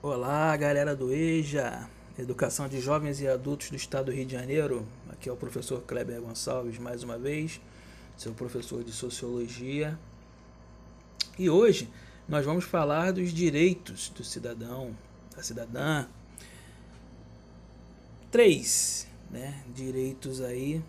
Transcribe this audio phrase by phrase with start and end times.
[0.00, 4.86] Olá, galera do EJA, Educação de Jovens e Adultos do Estado do Rio de Janeiro.
[5.08, 7.60] Aqui é o professor Kleber Gonçalves, mais uma vez,
[8.16, 9.98] seu professor de Sociologia.
[11.36, 11.90] E hoje
[12.28, 14.96] nós vamos falar dos direitos do cidadão,
[15.34, 16.06] da cidadã.
[18.30, 20.80] Três né, direitos aí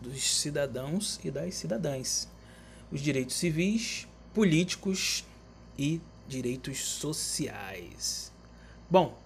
[0.00, 2.28] dos cidadãos e das cidadãs.
[2.90, 5.24] Os direitos civis, políticos
[5.78, 8.32] e direitos sociais.
[8.90, 9.18] Bom,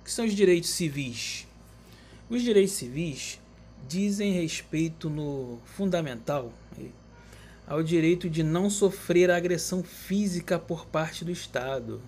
[0.00, 1.46] o que são os direitos civis?
[2.28, 3.40] Os direitos civis
[3.86, 6.52] dizem respeito no fundamental
[7.66, 12.02] ao direito de não sofrer agressão física por parte do Estado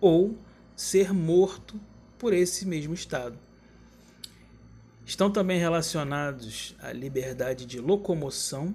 [0.00, 0.36] ou
[0.74, 1.78] ser morto
[2.18, 3.38] por esse mesmo Estado.
[5.04, 8.74] Estão também relacionados à liberdade de locomoção,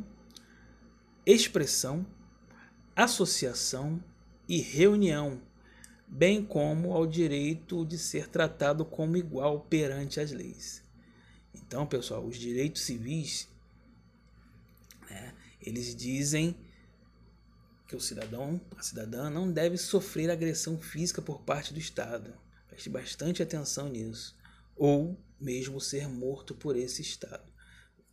[1.25, 2.05] expressão,
[2.95, 4.01] associação
[4.47, 5.41] e reunião,
[6.07, 10.83] bem como ao direito de ser tratado como igual perante as leis.
[11.53, 13.47] Então, pessoal, os direitos civis,
[15.09, 16.55] né, eles dizem
[17.87, 22.33] que o cidadão, a cidadã, não deve sofrer agressão física por parte do Estado.
[22.67, 24.35] Preste bastante atenção nisso.
[24.75, 27.43] Ou mesmo ser morto por esse Estado.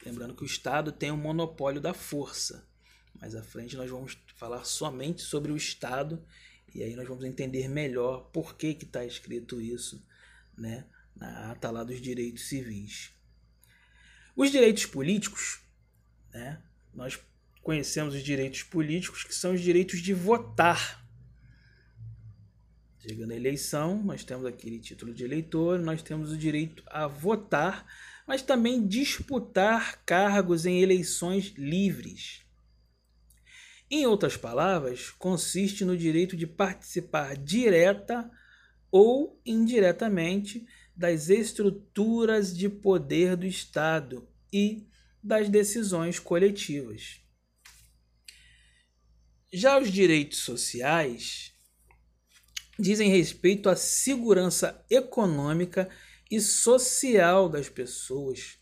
[0.05, 2.67] Lembrando que o Estado tem o um monopólio da força.
[3.21, 6.25] Mais à frente nós vamos falar somente sobre o Estado
[6.75, 10.05] e aí nós vamos entender melhor por que está escrito isso
[10.57, 10.85] né,
[11.15, 13.13] na ata lá dos direitos civis.
[14.35, 15.61] Os direitos políticos,
[16.33, 16.61] né,
[16.93, 17.19] nós
[17.63, 21.03] conhecemos os direitos políticos, que são os direitos de votar.
[22.99, 27.87] Chegando a eleição, nós temos aquele título de eleitor, nós temos o direito a votar,
[28.27, 32.44] mas também disputar cargos em eleições livres.
[33.91, 38.31] Em outras palavras, consiste no direito de participar direta
[38.91, 44.87] ou indiretamente das estruturas de poder do Estado e
[45.23, 47.21] das decisões coletivas.
[49.53, 51.53] Já os direitos sociais
[52.79, 55.89] dizem respeito à segurança econômica
[56.31, 58.59] e social das pessoas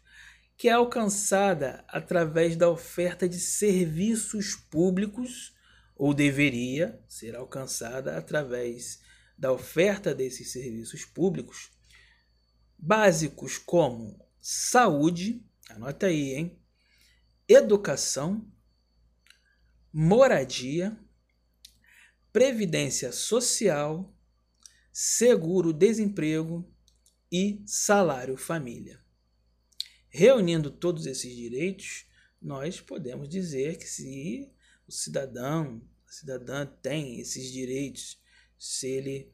[0.62, 5.53] que é alcançada através da oferta de serviços públicos,
[5.97, 9.03] ou deveria ser alcançada através
[9.37, 11.73] da oferta desses serviços públicos,
[12.78, 16.62] básicos como saúde, anota aí, hein?
[17.49, 18.49] Educação,
[19.93, 20.97] moradia,
[22.33, 24.17] previdência social,
[24.93, 26.73] seguro-desemprego
[27.33, 29.03] e salário família.
[30.15, 32.05] Reunindo todos esses direitos,
[32.41, 34.53] nós podemos dizer que se
[34.87, 38.21] o cidadão, a cidadã tem esses direitos,
[38.59, 39.33] se ele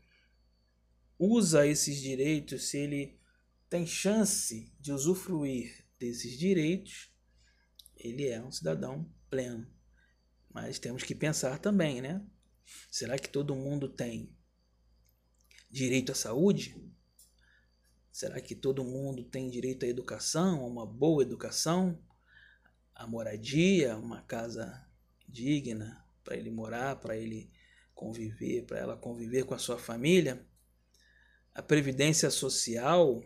[1.18, 3.18] usa esses direitos, se ele
[3.68, 7.12] tem chance de usufruir desses direitos,
[7.96, 9.66] ele é um cidadão pleno.
[10.48, 12.24] Mas temos que pensar também, né?
[12.88, 14.32] Será que todo mundo tem
[15.68, 16.87] direito à saúde?
[18.12, 21.98] Será que todo mundo tem direito à educação, a uma boa educação,
[22.94, 24.86] a moradia, uma casa
[25.28, 27.50] digna para ele morar, para ele
[27.94, 30.44] conviver, para ela conviver com a sua família?
[31.54, 33.22] A previdência social,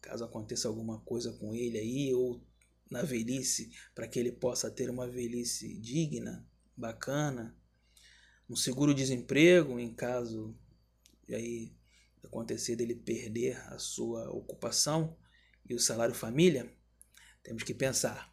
[0.00, 2.42] caso aconteça alguma coisa com ele aí ou
[2.90, 6.46] na velhice, para que ele possa ter uma velhice digna,
[6.76, 7.56] bacana,
[8.48, 10.56] um seguro-desemprego em caso
[11.26, 11.76] de aí
[12.26, 15.16] acontecer dele perder a sua ocupação
[15.68, 16.70] e o salário família,
[17.42, 18.32] temos que pensar: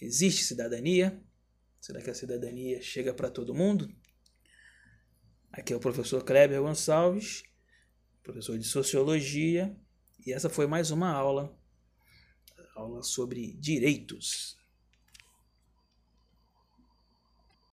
[0.00, 1.22] existe cidadania?
[1.80, 3.94] Será que a cidadania chega para todo mundo?
[5.52, 7.42] Aqui é o professor Kleber Gonçalves,
[8.22, 9.74] professor de Sociologia,
[10.26, 11.56] e essa foi mais uma aula,
[12.74, 14.58] aula sobre direitos.